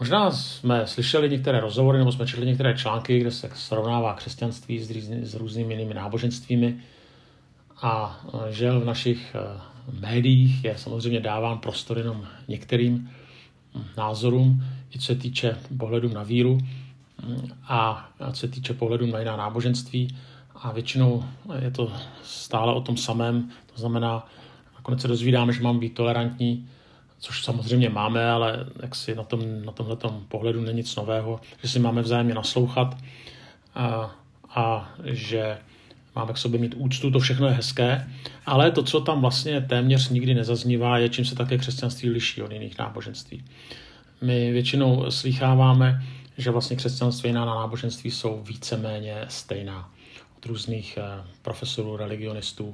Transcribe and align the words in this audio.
Možná 0.00 0.30
jsme 0.30 0.86
slyšeli 0.86 1.30
některé 1.30 1.60
rozhovory 1.60 1.98
nebo 1.98 2.12
jsme 2.12 2.26
četli 2.26 2.46
některé 2.46 2.74
články, 2.74 3.20
kde 3.20 3.30
se 3.30 3.50
srovnává 3.54 4.14
křesťanství 4.14 4.80
s, 4.80 4.90
různý, 4.90 5.24
s 5.24 5.34
různými 5.34 5.74
jinými 5.74 5.94
náboženstvími 5.94 6.76
a 7.82 8.20
že 8.50 8.70
v 8.70 8.84
našich 8.84 9.36
médiích 10.00 10.64
je 10.64 10.78
samozřejmě 10.78 11.20
dáván 11.20 11.58
prostor 11.58 11.98
jenom 11.98 12.26
některým 12.48 13.10
názorům, 13.96 14.64
i 14.96 14.98
co 14.98 15.06
se 15.06 15.14
týče 15.14 15.58
pohledu 15.78 16.08
na 16.08 16.22
víru 16.22 16.58
a 17.68 18.10
co 18.32 18.40
se 18.40 18.48
týče 18.48 18.74
pohledu 18.74 19.06
na 19.06 19.18
jiná 19.18 19.36
náboženství. 19.36 20.16
A 20.54 20.72
většinou 20.72 21.24
je 21.58 21.70
to 21.70 21.92
stále 22.22 22.74
o 22.74 22.80
tom 22.80 22.96
samém, 22.96 23.50
to 23.74 23.80
znamená, 23.80 24.26
nakonec 24.74 25.00
se 25.00 25.08
dozvídáme, 25.08 25.52
že 25.52 25.62
mám 25.62 25.78
být 25.78 25.94
tolerantní, 25.94 26.68
což 27.24 27.44
samozřejmě 27.44 27.88
máme, 27.88 28.30
ale 28.30 28.66
jak 28.82 28.94
si 28.94 29.14
na, 29.14 29.22
tom, 29.22 29.64
na 29.64 29.72
tomhle 29.72 29.96
pohledu 30.28 30.60
není 30.60 30.76
nic 30.76 30.96
nového, 30.96 31.40
že 31.62 31.68
si 31.68 31.78
máme 31.78 32.02
vzájemně 32.02 32.34
naslouchat 32.34 32.96
a, 33.74 34.14
a 34.54 34.94
že 35.04 35.58
máme 36.16 36.32
k 36.32 36.38
sobě 36.38 36.60
mít 36.60 36.74
úctu, 36.76 37.10
to 37.10 37.20
všechno 37.20 37.46
je 37.46 37.52
hezké, 37.52 38.10
ale 38.46 38.70
to, 38.70 38.82
co 38.82 39.00
tam 39.00 39.20
vlastně 39.20 39.60
téměř 39.60 40.08
nikdy 40.08 40.34
nezaznívá, 40.34 40.98
je, 40.98 41.08
čím 41.08 41.24
se 41.24 41.34
také 41.34 41.58
křesťanství 41.58 42.10
liší 42.10 42.42
od 42.42 42.52
jiných 42.52 42.78
náboženství. 42.78 43.44
My 44.20 44.52
většinou 44.52 45.10
slýcháváme, 45.10 46.04
že 46.38 46.50
vlastně 46.50 46.76
křesťanství 46.76 47.26
a 47.26 47.30
jiná 47.30 47.44
náboženství 47.44 48.10
jsou 48.10 48.42
víceméně 48.42 49.24
stejná 49.28 49.90
od 50.36 50.46
různých 50.46 50.98
eh, 50.98 51.24
profesorů, 51.42 51.96
religionistů. 51.96 52.72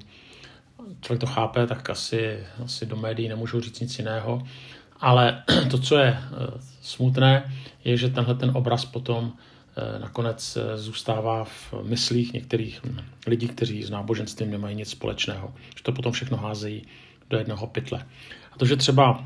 Člověk 1.01 1.21
to 1.21 1.27
chápe, 1.27 1.67
tak 1.67 1.91
asi, 1.91 2.39
asi 2.65 2.87
do 2.87 2.97
médií 2.97 3.29
nemůžou 3.29 3.61
říct 3.61 3.81
nic 3.81 3.99
jiného. 3.99 4.43
Ale 5.01 5.43
to, 5.71 5.79
co 5.79 5.97
je 5.97 6.09
eh, 6.09 6.27
smutné, 6.83 7.53
je, 7.85 7.97
že 7.97 8.09
tenhle 8.09 8.35
ten 8.35 8.51
obraz 8.55 8.85
potom 8.85 9.33
Eh, 9.77 9.99
nakonec 9.99 10.57
eh, 10.57 10.79
zůstává 10.79 11.45
v 11.45 11.75
myslích 11.83 12.33
některých 12.33 12.81
lidí, 13.27 13.49
kteří 13.49 13.83
s 13.83 13.91
náboženstvím 13.91 14.51
nemají 14.51 14.77
nic 14.77 14.91
společného. 14.91 15.55
Že 15.77 15.83
to 15.83 15.93
potom 15.93 16.13
všechno 16.13 16.37
házejí 16.37 16.83
do 17.31 17.39
jednoho 17.39 17.67
pytle. 17.67 18.07
A 18.53 18.59
to, 18.59 18.67
že 18.67 18.77
třeba 18.77 19.25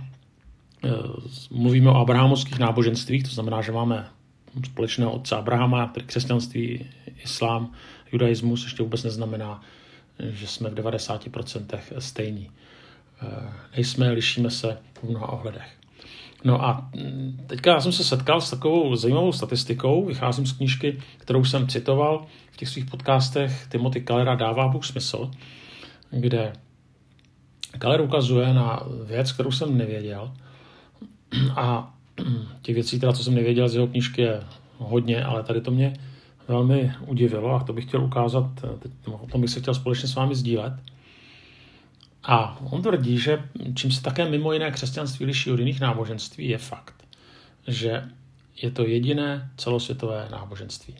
mluvíme 1.50 1.90
o 1.90 1.94
abrahamovských 1.94 2.58
náboženstvích, 2.58 3.22
to 3.22 3.30
znamená, 3.30 3.62
že 3.62 3.72
máme 3.72 4.08
společného 4.66 5.12
otce 5.12 5.36
Abrahama, 5.36 5.92
křesťanství, 6.06 6.86
islám, 7.24 7.72
judaismus, 8.12 8.64
ještě 8.64 8.82
vůbec 8.82 9.02
neznamená, 9.02 9.62
že 10.18 10.46
jsme 10.46 10.70
v 10.70 10.74
90% 10.74 11.82
stejní. 11.98 12.50
Nejsme, 13.76 14.10
lišíme 14.10 14.50
se 14.50 14.78
v 15.02 15.08
mnoha 15.08 15.32
ohledech. 15.32 15.68
No 16.44 16.64
a 16.64 16.90
mm, 16.96 17.44
teďka 17.46 17.70
já 17.70 17.80
jsem 17.80 17.92
se 17.92 18.04
setkal 18.04 18.40
s 18.40 18.50
takovou 18.50 18.96
zajímavou 18.96 19.32
statistikou, 19.32 20.04
vycházím 20.04 20.46
z 20.46 20.52
knížky, 20.52 21.02
kterou 21.18 21.44
jsem 21.44 21.68
citoval 21.68 22.26
v 22.50 22.56
těch 22.56 22.68
svých 22.68 22.84
podcastech 22.84 23.66
Timothy 23.70 24.00
Kellera 24.00 24.34
Dává 24.34 24.68
Bůh 24.68 24.84
smysl, 24.84 25.30
kde 26.10 26.52
Keller 27.78 28.00
ukazuje 28.00 28.54
na 28.54 28.82
věc, 29.06 29.32
kterou 29.32 29.50
jsem 29.50 29.78
nevěděl 29.78 30.32
a 31.56 31.94
těch 32.62 32.74
věcí, 32.74 33.00
teda, 33.00 33.12
co 33.12 33.24
jsem 33.24 33.34
nevěděl 33.34 33.68
z 33.68 33.74
jeho 33.74 33.86
knížky 33.86 34.22
je 34.22 34.40
hodně, 34.78 35.24
ale 35.24 35.42
tady 35.42 35.60
to 35.60 35.70
mě 35.70 35.96
velmi 36.48 36.92
udivilo 37.06 37.54
a 37.54 37.64
to 37.64 37.72
bych 37.72 37.84
chtěl 37.84 38.04
ukázat, 38.04 38.46
teď, 38.78 38.92
o 39.06 39.26
tom 39.26 39.40
bych 39.40 39.50
se 39.50 39.60
chtěl 39.60 39.74
společně 39.74 40.08
s 40.08 40.14
vámi 40.14 40.34
sdílet. 40.34 40.72
A 42.24 42.58
on 42.70 42.82
tvrdí, 42.82 43.18
že 43.18 43.42
čím 43.74 43.92
se 43.92 44.02
také 44.02 44.28
mimo 44.28 44.52
jiné 44.52 44.70
křesťanství 44.70 45.26
liší 45.26 45.50
od 45.50 45.58
jiných 45.58 45.80
náboženství, 45.80 46.48
je 46.48 46.58
fakt, 46.58 46.94
že 47.66 48.04
je 48.62 48.70
to 48.70 48.86
jediné 48.86 49.50
celosvětové 49.56 50.28
náboženství. 50.32 50.94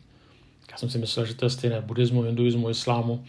Já 0.71 0.77
jsem 0.77 0.89
si 0.89 0.97
myslel, 0.97 1.25
že 1.25 1.33
to 1.33 1.45
je 1.45 1.49
stejné 1.49 1.81
buddhismu, 1.81 2.21
hinduismu, 2.21 2.69
islámu. 2.69 3.23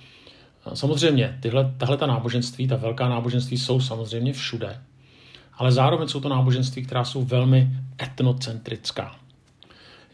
Samozřejmě, 0.75 1.39
tyhle, 1.43 1.75
tahle 1.79 1.97
ta 1.97 2.07
náboženství, 2.07 2.69
ta 2.69 2.77
velká 2.77 3.09
náboženství 3.09 3.59
jsou 3.59 3.81
samozřejmě 3.81 4.33
všude, 4.33 4.83
ale 5.55 5.73
zároveň 5.73 6.09
jsou 6.09 6.21
to 6.21 6.29
náboženství, 6.29 6.85
která 6.85 7.05
jsou 7.05 7.25
velmi 7.25 7.71
etnocentrická. 8.03 9.17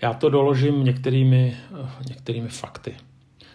Já 0.02 0.14
to 0.14 0.30
doložím 0.30 0.84
některými, 0.84 1.56
některými 2.08 2.48
fakty. 2.48 2.96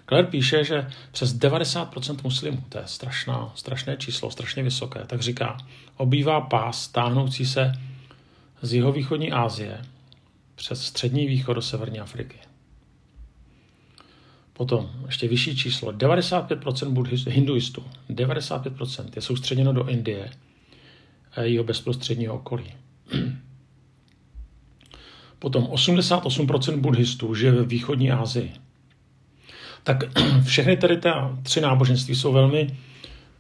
Claire 0.09 0.28
píše, 0.28 0.63
že 0.63 0.88
přes 1.12 1.35
90% 1.35 2.18
muslimů, 2.24 2.63
to 2.69 2.78
je 2.78 2.84
strašná, 2.88 3.52
strašné 3.56 3.97
číslo, 3.97 4.31
strašně 4.31 4.63
vysoké, 4.63 5.03
tak 5.08 5.22
říká, 5.22 5.58
obývá 5.97 6.41
pás 6.41 6.88
táhnoucí 6.88 7.46
se 7.46 7.72
z 8.62 8.74
jeho 8.74 8.91
východní 8.91 9.31
Asie 9.31 9.81
přes 10.56 10.85
střední 10.85 11.28
východ 11.28 11.53
do 11.53 11.62
severní 11.62 12.00
Afriky. 12.00 12.38
Potom 14.53 14.91
ještě 15.06 15.28
vyšší 15.28 15.58
číslo, 15.58 15.91
95% 15.91 16.90
buddhistů, 16.90 17.29
hinduistů, 17.29 17.84
95% 18.09 19.09
je 19.16 19.22
soustředěno 19.22 19.74
do 19.74 19.88
Indie 19.88 20.31
a 21.31 21.41
jeho 21.41 21.64
bezprostředního 21.64 22.35
okolí. 22.35 22.74
Potom 25.40 25.64
88% 25.64 26.78
buddhistů 26.78 27.36
žije 27.36 27.52
ve 27.52 27.64
východní 27.64 28.12
Asii 28.12 28.52
tak 29.88 30.03
všechny 30.44 30.78
tady 30.78 30.98
ty 30.98 31.09
tři 31.44 31.62
náboženství 31.62 32.16
jsou 32.16 32.34
velmi 32.34 32.78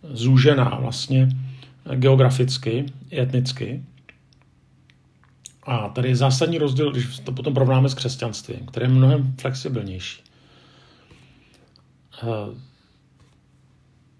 zúžená 0.03 0.77
vlastně 0.81 1.29
geograficky, 1.95 2.85
etnicky. 3.13 3.83
A 5.63 5.89
tady 5.89 6.09
je 6.09 6.15
zásadní 6.15 6.57
rozdíl, 6.57 6.91
když 6.91 7.19
to 7.19 7.31
potom 7.31 7.53
porovnáme 7.53 7.89
s 7.89 7.93
křesťanstvím, 7.93 8.65
které 8.65 8.85
je 8.85 8.89
mnohem 8.89 9.35
flexibilnější. 9.41 10.23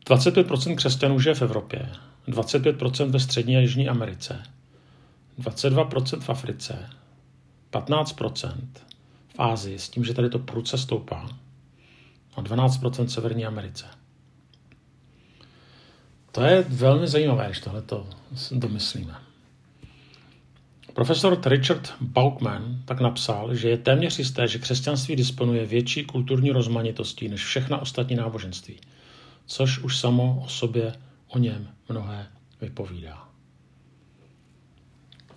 25% 0.05 0.75
křesťanů 0.75 1.19
žije 1.19 1.35
v 1.35 1.41
Evropě, 1.41 1.89
25% 2.27 3.09
ve 3.09 3.19
střední 3.19 3.57
a 3.57 3.59
jižní 3.59 3.89
Americe, 3.89 4.43
22% 5.39 6.19
v 6.19 6.29
Africe, 6.29 6.89
15% 7.71 8.51
v 9.27 9.39
Ázii, 9.39 9.79
s 9.79 9.89
tím, 9.89 10.05
že 10.05 10.13
tady 10.13 10.29
to 10.29 10.39
prudce 10.39 10.77
stoupá 10.77 11.29
a 12.35 12.41
12% 12.41 13.05
v 13.05 13.11
Severní 13.11 13.45
Americe. 13.45 13.85
To 16.31 16.43
je 16.43 16.65
velmi 16.69 17.07
zajímavé, 17.07 17.45
když 17.45 17.59
tohle 17.59 17.81
to 17.81 18.07
domyslíme. 18.51 19.15
Profesor 20.93 21.39
Richard 21.45 21.93
Baukman 22.01 22.81
tak 22.85 22.99
napsal, 23.01 23.55
že 23.55 23.69
je 23.69 23.77
téměř 23.77 24.19
jisté, 24.19 24.47
že 24.47 24.59
křesťanství 24.59 25.15
disponuje 25.15 25.65
větší 25.65 26.05
kulturní 26.05 26.51
rozmanitostí 26.51 27.29
než 27.29 27.45
všechna 27.45 27.77
ostatní 27.77 28.15
náboženství, 28.15 28.79
což 29.45 29.79
už 29.79 29.97
samo 29.97 30.41
o 30.45 30.49
sobě 30.49 30.93
o 31.27 31.39
něm 31.39 31.67
mnohé 31.89 32.27
vypovídá. 32.61 33.27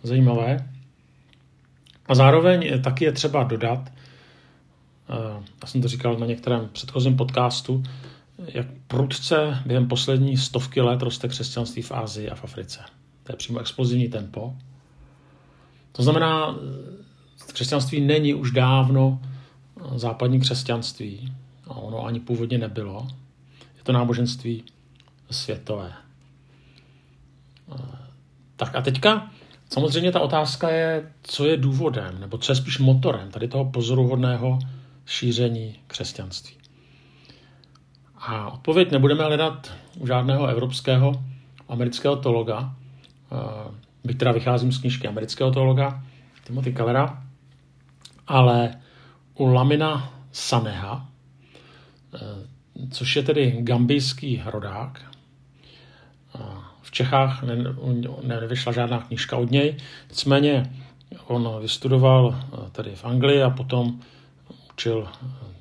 Zajímavé. 0.02 0.69
A 2.10 2.14
zároveň 2.14 2.82
taky 2.82 3.04
je 3.04 3.12
třeba 3.12 3.44
dodat, 3.44 3.90
Eh, 5.10 5.42
já 5.62 5.68
jsem 5.68 5.82
to 5.82 5.88
říkal 5.88 6.16
na 6.16 6.26
některém 6.26 6.68
předchozím 6.72 7.16
podcastu, 7.16 7.82
jak 8.38 8.66
prudce 8.88 9.62
během 9.66 9.88
poslední 9.88 10.36
stovky 10.36 10.80
let 10.80 11.02
roste 11.02 11.28
křesťanství 11.28 11.82
v 11.82 11.92
Ázii 11.92 12.30
a 12.30 12.34
v 12.34 12.44
Africe. 12.44 12.80
To 13.22 13.32
je 13.32 13.36
přímo 13.36 13.58
explozivní 13.58 14.08
tempo. 14.08 14.54
To 15.92 16.02
znamená, 16.02 16.56
eh, 16.56 17.52
křesťanství 17.52 18.00
není 18.00 18.34
už 18.34 18.50
dávno 18.50 19.20
eh, 19.22 19.98
západní 19.98 20.40
křesťanství. 20.40 21.32
A 21.66 21.74
ono 21.74 22.06
ani 22.06 22.20
původně 22.20 22.58
nebylo. 22.58 23.08
Je 23.76 23.82
to 23.82 23.92
náboženství 23.92 24.64
světové. 25.30 25.92
Tak 28.56 28.74
a 28.74 28.82
teďka 28.82 29.30
samozřejmě 29.72 30.12
ta 30.12 30.20
otázka 30.20 30.68
je, 30.68 31.12
co 31.22 31.46
je 31.46 31.56
důvodem, 31.56 32.20
nebo 32.20 32.38
co 32.38 32.52
je 32.52 32.56
spíš 32.56 32.78
motorem 32.78 33.30
tady 33.30 33.48
toho 33.48 33.64
pozoruhodného 33.64 34.58
šíření 35.06 35.76
křesťanství. 35.86 36.56
A 38.18 38.50
odpověď 38.50 38.90
nebudeme 38.90 39.24
hledat 39.24 39.72
u 39.98 40.06
žádného 40.06 40.46
evropského, 40.46 41.12
amerického 41.68 42.16
teologa, 42.16 42.74
eh, 43.32 43.36
byť 44.04 44.18
teda 44.18 44.32
vycházím 44.32 44.72
z 44.72 44.78
knížky 44.78 45.08
amerického 45.08 45.50
teologa 45.50 46.02
Timothy 46.44 46.72
Kellera, 46.72 47.22
ale 48.26 48.74
u 49.34 49.46
Lamina 49.46 50.12
Saneha, 50.32 51.08
eh, 52.14 52.18
což 52.90 53.16
je 53.16 53.22
tedy 53.22 53.58
gambijský 53.60 54.42
rodák. 54.44 55.10
Eh, 56.80 56.82
v 56.82 56.90
Čechách 56.90 57.42
nevyšla 58.22 58.72
žádná 58.72 58.98
knížka 59.00 59.36
od 59.36 59.50
něj, 59.50 59.76
nicméně 60.08 60.72
on 61.26 61.62
vystudoval 61.62 62.44
tady 62.72 62.94
v 62.94 63.04
Anglii 63.04 63.42
a 63.42 63.50
potom 63.50 64.00
učil 64.72 65.08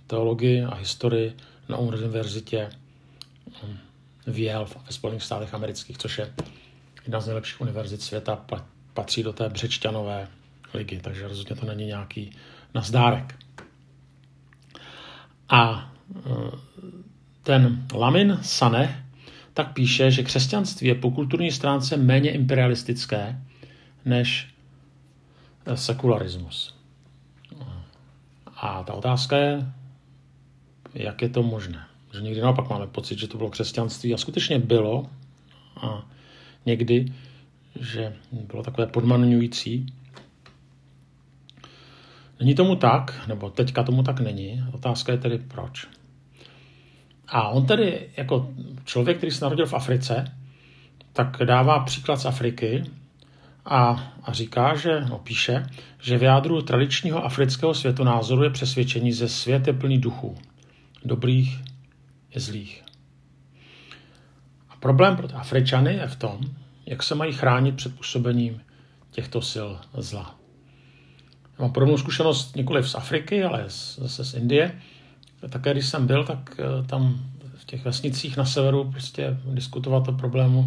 teologii 0.07 0.63
a 0.63 0.75
historii 0.75 1.33
na 1.69 1.77
univerzitě 1.77 2.69
v 4.27 4.39
Yale 4.39 4.65
ve 4.85 4.91
Spojených 4.91 5.23
státech 5.23 5.53
amerických, 5.53 5.97
což 5.97 6.17
je 6.17 6.33
jedna 7.03 7.19
z 7.19 7.25
nejlepších 7.25 7.61
univerzit 7.61 8.01
světa, 8.01 8.45
patří 8.93 9.23
do 9.23 9.33
té 9.33 9.49
břečťanové 9.49 10.27
ligy, 10.73 10.99
takže 10.99 11.27
rozhodně 11.27 11.55
to 11.55 11.65
není 11.65 11.85
nějaký 11.85 12.31
nazdárek. 12.73 13.35
A 15.49 15.91
ten 17.43 17.87
Lamin 17.93 18.39
Sane 18.41 19.08
tak 19.59 19.73
píše, 19.73 20.11
že 20.11 20.23
křesťanství 20.23 20.87
je 20.87 20.95
po 20.95 21.11
kulturní 21.11 21.51
stránce 21.51 21.97
méně 21.97 22.31
imperialistické 22.31 23.41
než 24.05 24.47
sekularismus. 25.75 26.75
A 28.55 28.83
ta 28.83 28.93
otázka 28.93 29.37
je, 29.37 29.71
jak 30.93 31.21
je 31.21 31.29
to 31.29 31.43
možné. 31.43 31.83
Že 32.13 32.21
někdy 32.21 32.41
naopak 32.41 32.69
máme 32.69 32.87
pocit, 32.87 33.19
že 33.19 33.27
to 33.27 33.37
bylo 33.37 33.49
křesťanství 33.49 34.13
a 34.13 34.17
skutečně 34.17 34.59
bylo 34.59 35.09
a 35.81 36.07
někdy, 36.65 37.13
že 37.79 38.15
bylo 38.31 38.63
takové 38.63 38.87
podmanující. 38.87 39.85
Není 42.39 42.55
tomu 42.55 42.75
tak, 42.75 43.27
nebo 43.27 43.49
teďka 43.49 43.83
tomu 43.83 44.03
tak 44.03 44.19
není. 44.19 44.63
Otázka 44.71 45.11
je 45.11 45.17
tedy 45.17 45.37
proč. 45.37 45.98
A 47.31 47.47
on 47.47 47.65
tedy 47.65 48.09
jako 48.17 48.49
člověk, 48.85 49.17
který 49.17 49.31
se 49.31 49.45
narodil 49.45 49.65
v 49.65 49.73
Africe, 49.73 50.25
tak 51.13 51.37
dává 51.43 51.79
příklad 51.79 52.15
z 52.15 52.25
Afriky 52.25 52.83
a, 53.65 54.13
a 54.23 54.33
říká, 54.33 54.75
že, 54.75 55.01
no 55.09 55.19
píše, 55.19 55.65
že 56.01 56.17
v 56.17 56.23
jádru 56.23 56.61
tradičního 56.61 57.25
afrického 57.25 57.73
světonázoru 57.73 58.43
je 58.43 58.49
přesvědčení, 58.49 59.13
že 59.13 59.29
svět 59.29 59.67
je 59.67 59.73
plný 59.73 59.97
duchů, 59.97 60.37
dobrých 61.05 61.61
i 62.35 62.39
zlých. 62.39 62.83
A 64.69 64.75
problém 64.75 65.15
pro 65.15 65.27
Afričany 65.35 65.93
je 65.93 66.07
v 66.07 66.15
tom, 66.15 66.39
jak 66.85 67.03
se 67.03 67.15
mají 67.15 67.33
chránit 67.33 67.75
před 67.75 67.95
působením 67.95 68.61
těchto 69.11 69.41
sil 69.51 69.69
zla. 69.97 70.35
Já 71.43 71.65
mám 71.65 71.71
podobnou 71.71 71.97
zkušenost 71.97 72.55
nikoli 72.55 72.83
z 72.83 72.95
Afriky, 72.95 73.43
ale 73.43 73.63
zase 73.67 74.25
z 74.25 74.33
Indie. 74.33 74.81
Také 75.49 75.71
když 75.71 75.85
jsem 75.85 76.07
byl, 76.07 76.23
tak 76.23 76.59
eh, 76.59 76.87
tam 76.87 77.19
v 77.55 77.65
těch 77.65 77.85
vesnicích 77.85 78.37
na 78.37 78.45
severu 78.45 78.91
prostě 78.91 79.37
diskutovat 79.45 80.07
o 80.07 80.11
problému 80.11 80.65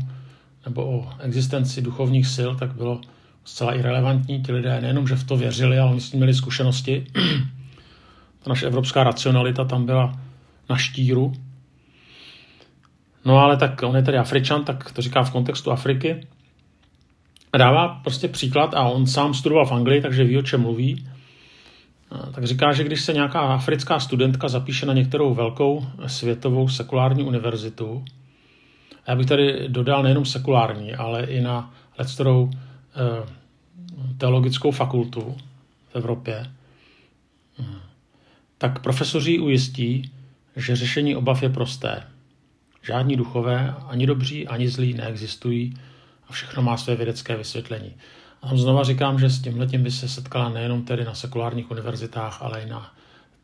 nebo 0.64 0.84
o 0.84 1.08
existenci 1.20 1.82
duchovních 1.82 2.26
sil, 2.36 2.50
tak 2.54 2.74
bylo 2.74 3.00
zcela 3.44 3.74
irrelevantní. 3.74 4.42
Ti 4.42 4.52
lidé 4.52 4.80
nejenom, 4.80 5.08
že 5.08 5.16
v 5.16 5.24
to 5.24 5.36
věřili, 5.36 5.78
ale 5.78 5.90
oni 5.90 6.00
s 6.00 6.10
tím 6.10 6.19
měli 6.19 6.34
zkušenosti. 6.34 7.06
Ta 8.42 8.48
naše 8.48 8.66
evropská 8.66 9.04
racionalita 9.04 9.64
tam 9.64 9.86
byla 9.86 10.20
na 10.70 10.76
štíru. 10.76 11.32
No 13.24 13.38
ale 13.38 13.56
tak 13.56 13.82
on 13.82 13.96
je 13.96 14.02
tedy 14.02 14.19
Afričan, 14.19 14.64
tak 14.64 14.92
to 14.92 15.02
říká 15.02 15.22
v 15.22 15.30
kontextu 15.30 15.70
Afriky. 15.70 16.26
Dává 17.58 17.88
prostě 17.88 18.28
příklad 18.28 18.74
a 18.74 18.82
on 18.82 19.06
sám 19.06 19.34
studoval 19.34 19.66
v 19.66 19.72
Anglii, 19.72 20.00
takže 20.00 20.24
ví, 20.24 20.38
o 20.38 20.42
čem 20.42 20.60
mluví. 20.60 21.08
Tak 22.34 22.44
říká, 22.44 22.72
že 22.72 22.84
když 22.84 23.00
se 23.00 23.12
nějaká 23.12 23.40
africká 23.40 24.00
studentka 24.00 24.48
zapíše 24.48 24.86
na 24.86 24.92
některou 24.92 25.34
velkou 25.34 25.86
světovou 26.06 26.68
sekulární 26.68 27.24
univerzitu, 27.24 28.04
a 29.06 29.10
já 29.10 29.16
bych 29.16 29.26
tady 29.26 29.68
dodal 29.68 30.02
nejenom 30.02 30.24
sekulární, 30.24 30.94
ale 30.94 31.24
i 31.24 31.40
na 31.40 31.74
lectorou 31.98 32.50
eh, 32.52 33.28
teologickou 34.18 34.70
fakultu 34.70 35.36
v 35.92 35.96
Evropě, 35.96 36.46
tak 38.62 38.78
profesoři 38.78 39.38
ujistí, 39.38 40.10
že 40.56 40.76
řešení 40.76 41.16
obav 41.16 41.42
je 41.42 41.48
prosté. 41.48 42.02
Žádní 42.82 43.16
duchové, 43.16 43.74
ani 43.88 44.06
dobří, 44.06 44.48
ani 44.48 44.68
zlí 44.68 44.94
neexistují 44.94 45.74
a 46.28 46.32
všechno 46.32 46.62
má 46.62 46.76
své 46.76 46.96
vědecké 46.96 47.36
vysvětlení. 47.36 47.94
A 48.42 48.56
znova 48.56 48.84
říkám, 48.84 49.18
že 49.18 49.30
s 49.30 49.42
tím 49.42 49.82
by 49.82 49.90
se 49.90 50.08
setkala 50.08 50.48
nejenom 50.48 50.84
tedy 50.84 51.04
na 51.04 51.14
sekulárních 51.14 51.70
univerzitách, 51.70 52.42
ale 52.42 52.62
i 52.62 52.66
na 52.66 52.92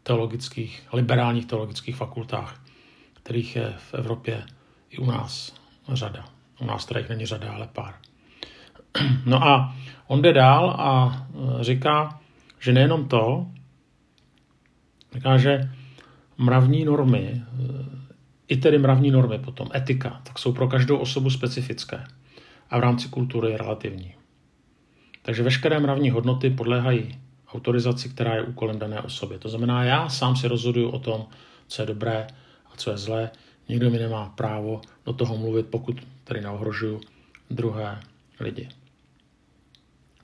teologických, 0.02 0.88
liberálních 0.92 1.46
teologických 1.46 1.96
fakultách, 1.96 2.60
kterých 3.12 3.56
je 3.56 3.74
v 3.76 3.94
Evropě 3.94 4.44
i 4.90 4.98
u 4.98 5.06
nás 5.06 5.54
řada. 5.92 6.24
U 6.60 6.66
nás 6.66 6.88
jich 6.96 7.08
není 7.08 7.26
řada, 7.26 7.52
ale 7.52 7.68
pár. 7.72 7.94
No 9.26 9.44
a 9.44 9.76
on 10.06 10.22
jde 10.22 10.32
dál 10.32 10.70
a 10.70 11.16
e, 11.60 11.64
říká, 11.64 12.20
že 12.60 12.72
nejenom 12.72 13.08
to, 13.08 13.46
říká, 15.14 15.38
že 15.38 15.70
mravní 16.38 16.84
normy, 16.84 17.18
e, 17.26 17.42
i 18.48 18.56
tedy 18.56 18.78
mravní 18.78 19.10
normy 19.10 19.38
potom, 19.38 19.68
etika, 19.74 20.20
tak 20.22 20.38
jsou 20.38 20.52
pro 20.52 20.68
každou 20.68 20.96
osobu 20.96 21.30
specifické 21.30 22.04
a 22.70 22.78
v 22.78 22.80
rámci 22.80 23.08
kultury 23.08 23.56
relativní. 23.56 24.17
Takže 25.28 25.42
veškeré 25.42 25.80
mravní 25.80 26.10
hodnoty 26.10 26.50
podléhají 26.50 27.19
autorizaci, 27.54 28.08
která 28.08 28.34
je 28.34 28.42
úkolem 28.42 28.78
dané 28.78 29.00
osoby. 29.00 29.38
To 29.38 29.48
znamená, 29.48 29.84
já 29.84 30.08
sám 30.08 30.36
si 30.36 30.48
rozhoduju 30.48 30.88
o 30.88 30.98
tom, 30.98 31.26
co 31.66 31.82
je 31.82 31.86
dobré 31.86 32.26
a 32.72 32.76
co 32.76 32.90
je 32.90 32.98
zlé. 32.98 33.30
Nikdo 33.69 33.90
mi 33.90 33.98
nemá 33.98 34.28
právo 34.28 34.80
do 35.06 35.12
toho 35.12 35.36
mluvit, 35.36 35.66
pokud 35.66 35.96
tady 36.25 36.40
neohrožuju 36.40 37.00
druhé 37.50 38.00
lidi. 38.40 38.69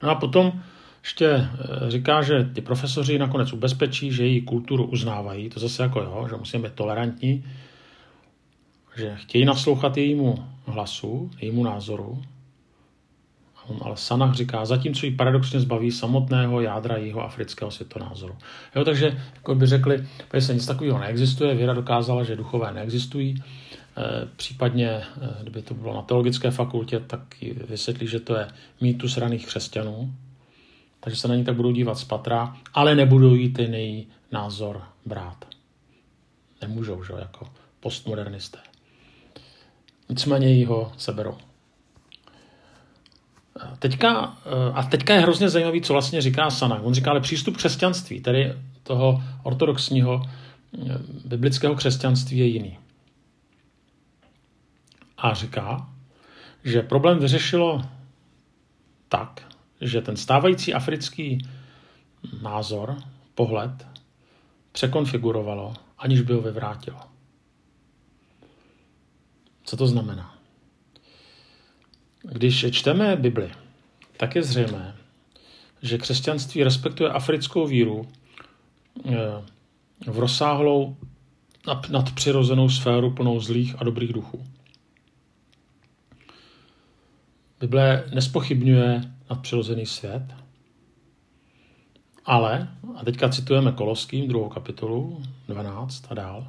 No 0.03 0.11
a 0.11 0.15
potom 0.15 0.63
ještě 1.03 1.27
eh, 1.27 1.49
říká, 1.91 2.23
že 2.23 2.45
ty 2.45 2.61
profesoři 2.61 3.19
nakonec 3.19 3.53
ubezpečí, 3.53 4.13
že 4.13 4.27
její 4.27 4.43
kulturu 4.43 4.85
uznávají. 4.87 5.51
To 5.51 5.61
zase 5.61 5.83
jako 5.83 6.01
jo, 6.01 6.27
že 6.31 6.37
musíme 6.37 6.69
být 6.69 6.75
tolerantní, 6.75 7.45
že 8.97 9.17
chtějí 9.17 9.45
naslouchat 9.45 9.97
jejímu 9.97 10.45
hlasu, 10.67 11.31
jejímu 11.41 11.65
názoru, 11.65 12.23
ale 13.81 13.97
Sanach 13.97 14.35
říká, 14.35 14.65
zatímco 14.65 15.07
ji 15.07 15.13
paradoxně 15.13 15.61
zbaví 15.61 15.91
samotného 15.91 16.61
jádra 16.61 16.97
jeho 16.97 17.25
afrického 17.25 17.71
světonázoru. 17.71 18.37
Jo, 18.77 18.85
takže 18.85 19.19
jako 19.35 19.55
by 19.55 19.67
řekli, 19.67 20.07
že 20.35 20.41
se 20.41 20.55
nic 20.55 20.67
takového 20.67 20.99
neexistuje, 20.99 21.55
věda 21.55 21.73
dokázala, 21.73 22.25
že 22.25 22.37
duchové 22.37 22.73
neexistují, 22.73 23.35
e, 23.37 24.27
případně, 24.37 24.89
e, 24.89 25.03
kdyby 25.43 25.63
to 25.63 25.75
bylo 25.75 25.95
na 25.95 26.03
teologické 26.03 26.51
fakultě, 26.51 27.01
tak 27.01 27.21
vysvětlí, 27.69 28.07
že 28.07 28.21
to 28.21 28.37
je 28.37 28.49
mýtus 28.81 29.17
raných 29.17 29.47
křesťanů, 29.47 30.15
takže 31.01 31.21
se 31.21 31.29
na 31.29 31.35
ní 31.35 31.45
tak 31.45 31.57
budou 31.57 31.73
dívat 31.73 31.99
z 31.99 32.05
patra, 32.05 32.57
ale 32.75 32.95
nebudou 32.95 33.35
jí 33.35 33.53
ten 33.53 33.75
její 33.75 34.07
názor 34.33 34.83
brát. 35.07 35.45
Nemůžou, 36.63 37.05
že 37.05 37.13
jako 37.19 37.47
postmodernisté. 37.81 38.59
Nicméně 40.09 40.53
jí 40.53 40.65
ho 40.65 40.93
seberou. 40.97 41.37
Teďka, 43.79 44.37
eh, 44.47 44.73
a 44.75 44.83
teďka 44.83 45.15
je 45.15 45.21
hrozně 45.21 45.49
zajímavý, 45.49 45.83
co 45.83 45.93
vlastně 45.93 46.21
říká 46.21 46.51
Sanak. 46.51 46.81
On 46.83 46.95
říká, 46.95 47.11
ale 47.11 47.21
přístup 47.21 47.57
křesťanství, 47.57 48.21
tedy 48.21 48.55
toho 48.83 49.23
ortodoxního 49.43 50.23
eh, 50.25 50.99
biblického 51.25 51.75
křesťanství 51.75 52.39
je 52.39 52.47
jiný. 52.47 52.79
A 55.19 55.35
říká, 55.35 55.89
že 56.65 56.83
problém 56.83 57.19
vyřešilo 57.19 57.83
tak, 59.09 59.41
že 59.81 60.01
ten 60.01 60.17
stávající 60.17 60.75
africký 60.75 61.49
názor, 62.43 62.97
pohled, 63.35 63.87
překonfigurovalo, 64.73 65.75
aniž 65.99 66.21
by 66.21 66.35
ho 66.35 66.41
vyvrátilo. 66.41 67.01
Co 69.65 69.77
to 69.77 69.87
znamená? 69.87 70.34
Když 72.33 72.67
čteme 72.71 73.17
Bibli, 73.17 73.51
tak 74.17 74.35
je 74.35 74.43
zřejmé, 74.43 74.97
že 75.83 75.99
křesťanství 75.99 76.65
respektuje 76.65 77.11
africkou 77.11 77.67
víru 77.67 78.09
eh, 79.07 79.13
v 80.07 80.19
rozsáhlou 80.19 80.97
nadpřirozenou 81.91 82.69
sféru 82.69 83.11
plnou 83.11 83.41
zlých 83.41 83.75
a 83.79 83.85
dobrých 83.85 84.13
duchů. 84.13 84.45
Bible 87.61 88.05
nespochybňuje 88.15 89.01
nadpřirozený 89.31 89.87
svět, 89.87 90.35
ale, 92.25 92.69
a 92.97 93.05
teďka 93.05 93.29
citujeme 93.29 93.73
Koloským, 93.73 94.29
druhou 94.29 94.49
kapitolu, 94.49 95.23
12 95.49 96.07
a 96.11 96.15
dál, 96.15 96.49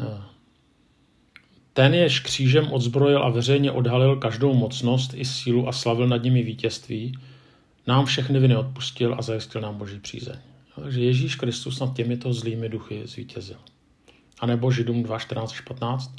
eh, 0.00 0.29
ten, 1.72 1.94
jež 1.94 2.20
křížem 2.20 2.72
odzbrojil 2.72 3.22
a 3.22 3.30
veřejně 3.30 3.72
odhalil 3.72 4.16
každou 4.16 4.54
mocnost 4.54 5.14
i 5.14 5.24
sílu 5.24 5.68
a 5.68 5.72
slavil 5.72 6.08
nad 6.08 6.22
nimi 6.22 6.42
vítězství, 6.42 7.18
nám 7.86 8.06
všechny 8.06 8.38
viny 8.38 8.56
odpustil 8.56 9.14
a 9.18 9.22
zajistil 9.22 9.60
nám 9.60 9.78
boží 9.78 9.98
přízeň. 9.98 10.36
Takže 10.82 11.00
Ježíš 11.00 11.34
Kristus 11.34 11.80
nad 11.80 11.96
těmito 11.96 12.32
zlými 12.32 12.68
duchy 12.68 13.02
zvítězil. 13.04 13.56
A 14.40 14.46
nebo 14.46 14.72
Židům 14.72 15.02
2, 15.02 15.18
14 15.18 15.54
15. 15.68 16.16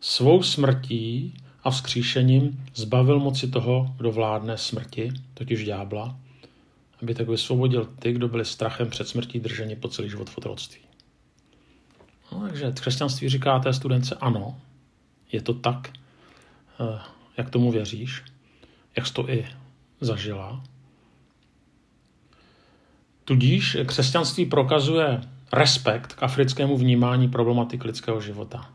Svou 0.00 0.42
smrtí 0.42 1.34
a 1.64 1.70
vzkříšením 1.70 2.64
zbavil 2.74 3.20
moci 3.20 3.48
toho, 3.48 3.94
kdo 3.96 4.12
vládne 4.12 4.58
smrti, 4.58 5.12
totiž 5.34 5.64
ďábla, 5.64 6.16
aby 7.02 7.14
tak 7.14 7.28
vysvobodil 7.28 7.88
ty, 7.98 8.12
kdo 8.12 8.28
byli 8.28 8.44
strachem 8.44 8.90
před 8.90 9.08
smrtí 9.08 9.40
drženi 9.40 9.76
po 9.76 9.88
celý 9.88 10.10
život 10.10 10.30
v 10.30 10.38
otroctví. 10.38 10.83
No, 12.34 12.40
takže 12.40 12.72
křesťanství 12.72 13.28
říká 13.28 13.58
té 13.58 13.72
studence 13.72 14.14
ano, 14.14 14.60
je 15.32 15.42
to 15.42 15.54
tak, 15.54 15.92
eh, 16.80 16.98
jak 17.36 17.50
tomu 17.50 17.72
věříš, 17.72 18.22
jak 18.96 19.06
jsi 19.06 19.14
to 19.14 19.30
i 19.30 19.46
zažila. 20.00 20.62
Tudíž 23.24 23.76
křesťanství 23.86 24.46
prokazuje 24.46 25.20
respekt 25.52 26.12
k 26.12 26.22
africkému 26.22 26.76
vnímání 26.76 27.28
problematik 27.28 27.84
lidského 27.84 28.20
života. 28.20 28.70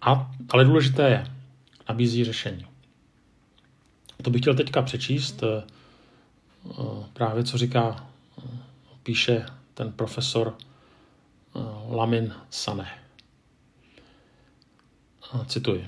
A, 0.00 0.30
ale 0.50 0.64
důležité 0.64 1.10
je, 1.10 1.26
nabízí 1.88 2.24
řešení. 2.24 2.66
To 4.22 4.30
bych 4.30 4.40
chtěl 4.40 4.54
teďka 4.54 4.82
přečíst, 4.82 5.42
eh, 5.42 5.62
právě 7.12 7.44
co 7.44 7.58
říká, 7.58 8.06
píše 9.02 9.46
ten 9.74 9.92
profesor 9.92 10.56
Lamin 11.90 12.34
Sané. 12.50 12.88
Cituji. 15.46 15.84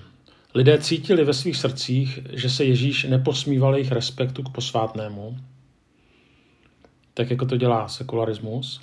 Lidé 0.54 0.78
cítili 0.78 1.25
ve 1.25 1.35
svých 1.35 1.56
srdcích, 1.56 2.18
že 2.33 2.50
se 2.50 2.64
Ježíš 2.64 3.04
neposmíval 3.04 3.75
jejich 3.75 3.92
respektu 3.92 4.42
k 4.42 4.52
posvátnému, 4.52 5.38
tak 7.14 7.30
jako 7.30 7.47
to 7.47 7.56
dělá 7.56 7.88
sekularismus, 7.88 8.80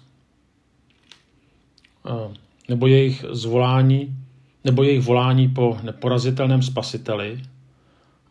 nebo 2.69 2.87
jejich 2.87 3.25
zvolání, 3.29 4.17
nebo 4.63 4.83
jejich 4.83 5.05
volání 5.05 5.49
po 5.49 5.79
neporazitelném 5.83 6.61
spasiteli 6.61 7.41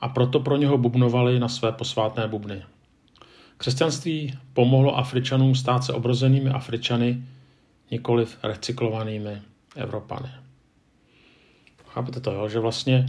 a 0.00 0.08
proto 0.08 0.40
pro 0.40 0.56
něho 0.56 0.78
bubnovali 0.78 1.40
na 1.40 1.48
své 1.48 1.72
posvátné 1.72 2.28
bubny. 2.28 2.62
Křesťanství 3.60 4.38
pomohlo 4.52 4.98
Afričanům 4.98 5.54
stát 5.54 5.84
se 5.84 5.92
obrozenými 5.92 6.50
Afričany, 6.50 7.24
nikoliv 7.90 8.38
recyklovanými 8.42 9.42
Evropany. 9.76 10.28
Chápete 11.86 12.20
to, 12.20 12.32
jo? 12.32 12.48
že 12.48 12.58
vlastně 12.58 13.06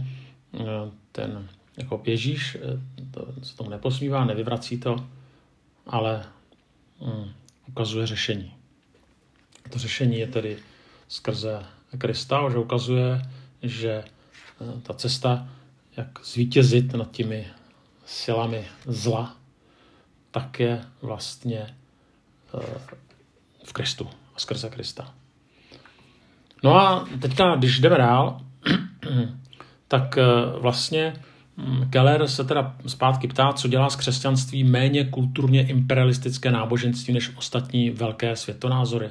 eh, 0.54 0.64
ten 1.12 1.48
jako 1.76 2.02
Ježíš 2.04 2.54
eh, 2.56 2.80
to, 3.10 3.26
se 3.42 3.56
tomu 3.56 3.70
neposmívá, 3.70 4.24
nevyvrací 4.24 4.80
to, 4.80 5.06
ale 5.86 6.24
um, 6.98 7.32
ukazuje 7.68 8.06
řešení. 8.06 8.54
To 9.70 9.78
řešení 9.78 10.18
je 10.18 10.26
tedy 10.26 10.56
skrze 11.08 11.64
Krista, 11.98 12.50
že 12.50 12.58
ukazuje, 12.58 13.22
že 13.62 13.90
eh, 14.60 14.80
ta 14.82 14.94
cesta, 14.94 15.48
jak 15.96 16.24
zvítězit 16.24 16.94
nad 16.94 17.10
těmi 17.10 17.46
silami 18.04 18.64
zla, 18.86 19.41
tak 20.32 20.60
je 20.60 20.84
vlastně 21.02 21.66
v 23.64 23.72
Kristu 23.72 24.08
a 24.34 24.38
skrze 24.38 24.70
Krista. 24.70 25.14
No 26.62 26.74
a 26.80 27.08
teďka, 27.20 27.54
když 27.56 27.80
jdeme 27.80 27.98
dál, 27.98 28.40
tak 29.88 30.18
eh, 30.18 30.24
vlastně 30.58 31.14
hm, 31.56 31.90
Keller 31.90 32.28
se 32.28 32.44
teda 32.44 32.76
zpátky 32.86 33.28
ptá, 33.28 33.52
co 33.52 33.68
dělá 33.68 33.90
z 33.90 33.96
křesťanství 33.96 34.64
méně 34.64 35.04
kulturně 35.04 35.66
imperialistické 35.66 36.50
náboženství 36.50 37.14
než 37.14 37.36
ostatní 37.36 37.90
velké 37.90 38.36
světonázory. 38.36 39.10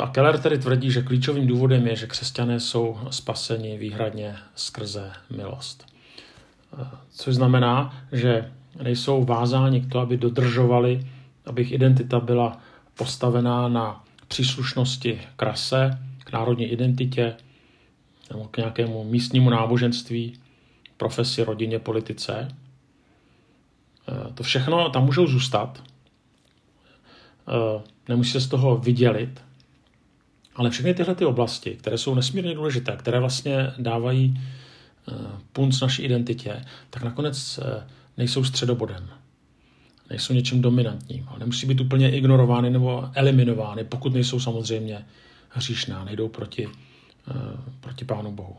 A 0.00 0.06
Keller 0.06 0.38
tedy 0.38 0.58
tvrdí, 0.58 0.90
že 0.90 1.02
klíčovým 1.02 1.46
důvodem 1.46 1.86
je, 1.86 1.96
že 1.96 2.06
křesťané 2.06 2.60
jsou 2.60 2.98
spaseni 3.10 3.78
výhradně 3.78 4.36
skrze 4.54 5.12
milost. 5.36 5.87
Což 7.10 7.34
znamená, 7.34 7.94
že 8.12 8.52
nejsou 8.82 9.24
vázáni 9.24 9.80
k 9.80 9.92
to, 9.92 9.98
aby 9.98 10.16
dodržovali, 10.16 11.06
aby 11.46 11.62
jejich 11.62 11.72
identita 11.72 12.20
byla 12.20 12.60
postavená 12.94 13.68
na 13.68 14.04
příslušnosti 14.28 15.20
k 15.36 15.42
rase, 15.42 15.98
k 16.24 16.32
národní 16.32 16.66
identitě 16.66 17.36
nebo 18.30 18.44
k 18.44 18.56
nějakému 18.56 19.04
místnímu 19.04 19.50
náboženství, 19.50 20.38
profesi, 20.96 21.44
rodině, 21.44 21.78
politice. 21.78 22.48
Eh, 24.08 24.32
to 24.34 24.42
všechno 24.42 24.90
tam 24.90 25.04
můžou 25.04 25.26
zůstat. 25.26 25.82
Eh, 27.48 27.82
nemusí 28.08 28.32
se 28.32 28.40
z 28.40 28.46
toho 28.46 28.76
vydělit. 28.76 29.42
Ale 30.56 30.70
všechny 30.70 30.94
tyhle 30.94 31.14
ty 31.14 31.24
oblasti, 31.24 31.70
které 31.70 31.98
jsou 31.98 32.14
nesmírně 32.14 32.54
důležité, 32.54 32.96
které 32.96 33.20
vlastně 33.20 33.72
dávají 33.78 34.40
punc 35.52 35.80
naší 35.80 36.02
identitě, 36.02 36.64
tak 36.90 37.02
nakonec 37.02 37.60
nejsou 38.16 38.44
středobodem. 38.44 39.08
Nejsou 40.10 40.34
něčím 40.34 40.62
dominantním. 40.62 41.28
Nemusí 41.38 41.66
být 41.66 41.80
úplně 41.80 42.10
ignorovány 42.10 42.70
nebo 42.70 43.08
eliminovány, 43.14 43.84
pokud 43.84 44.14
nejsou 44.14 44.40
samozřejmě 44.40 45.04
hříšná, 45.48 46.04
nejdou 46.04 46.28
proti, 46.28 46.68
eh, 47.30 47.34
proti 47.80 48.04
Pánu 48.04 48.32
Bohu. 48.32 48.56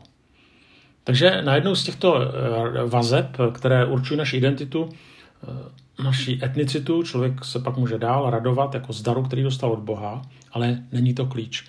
Takže 1.04 1.42
na 1.42 1.54
jednou 1.54 1.74
z 1.74 1.84
těchto 1.84 2.20
eh, 2.20 2.84
vazeb, 2.86 3.36
které 3.52 3.86
určují 3.86 4.18
naši 4.18 4.36
identitu, 4.36 4.88
eh, 4.88 6.02
naši 6.02 6.38
etnicitu, 6.42 7.02
člověk 7.02 7.44
se 7.44 7.58
pak 7.58 7.76
může 7.76 7.98
dál 7.98 8.30
radovat 8.30 8.74
jako 8.74 8.92
z 8.92 9.02
daru, 9.02 9.22
který 9.22 9.42
dostal 9.42 9.72
od 9.72 9.78
Boha, 9.78 10.22
ale 10.52 10.82
není 10.92 11.14
to 11.14 11.26
klíč. 11.26 11.64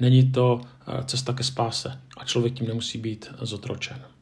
Není 0.00 0.32
to 0.32 0.60
cesta 1.04 1.32
ke 1.32 1.44
spáse 1.44 2.00
a 2.16 2.24
člověk 2.24 2.54
tím 2.54 2.68
nemusí 2.68 2.98
být 2.98 3.30
zotročen. 3.40 4.15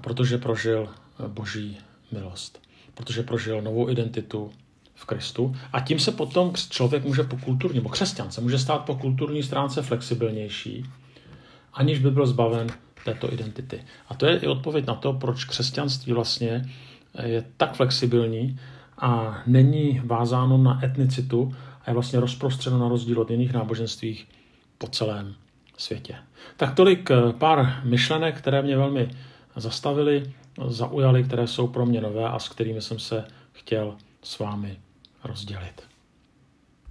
Protože 0.00 0.38
prožil 0.38 0.88
boží 1.26 1.78
milost. 2.12 2.62
Protože 2.94 3.22
prožil 3.22 3.62
novou 3.62 3.90
identitu, 3.90 4.50
v 5.02 5.04
Kristu 5.04 5.56
a 5.72 5.80
tím 5.80 5.98
se 5.98 6.12
potom 6.12 6.52
člověk 6.54 7.04
může 7.04 7.22
po 7.22 7.36
kulturní, 7.36 7.76
nebo 7.76 7.88
křesťan 7.88 8.30
se 8.30 8.40
může 8.40 8.58
stát 8.58 8.78
po 8.78 8.94
kulturní 8.94 9.42
stránce 9.42 9.82
flexibilnější, 9.82 10.86
aniž 11.72 11.98
by 11.98 12.10
byl 12.10 12.26
zbaven 12.26 12.66
této 13.04 13.32
identity. 13.32 13.84
A 14.08 14.14
to 14.14 14.26
je 14.26 14.38
i 14.38 14.46
odpověď 14.46 14.86
na 14.86 14.94
to, 14.94 15.12
proč 15.12 15.44
křesťanství 15.44 16.12
vlastně 16.12 16.70
je 17.22 17.44
tak 17.56 17.74
flexibilní 17.74 18.58
a 18.98 19.42
není 19.46 20.00
vázáno 20.04 20.58
na 20.58 20.84
etnicitu 20.84 21.54
a 21.84 21.90
je 21.90 21.94
vlastně 21.94 22.20
rozprostřeno 22.20 22.78
na 22.78 22.88
rozdíl 22.88 23.20
od 23.20 23.30
jiných 23.30 23.52
náboženství 23.52 24.24
po 24.78 24.86
celém 24.86 25.34
světě. 25.76 26.14
Tak 26.56 26.74
tolik 26.74 27.10
eh, 27.10 27.32
pár 27.32 27.80
myšlenek, 27.84 28.38
které 28.38 28.62
mě 28.62 28.76
velmi 28.76 29.10
zastavily, 29.56 30.32
zaujaly, 30.66 31.24
které 31.24 31.46
jsou 31.46 31.66
pro 31.66 31.86
mě 31.86 32.00
nové 32.00 32.28
a 32.28 32.38
s 32.38 32.48
kterými 32.48 32.82
jsem 32.82 32.98
se 32.98 33.24
chtěl 33.52 33.96
s 34.22 34.38
vámi 34.38 34.78
rozdělit. 35.24 35.91